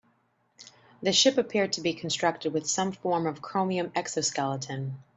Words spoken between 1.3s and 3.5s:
appeared to be constructed with some form of